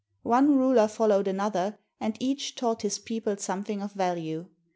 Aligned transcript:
One 0.23 0.57
ruler 0.57 0.87
followed 0.87 1.27
another, 1.27 1.77
and 1.99 2.17
each 2.19 2.55
taught 2.55 2.81
his 2.81 2.97
people 2.97 3.37
something 3.37 3.83
of 3.83 3.91
value. 3.93 4.47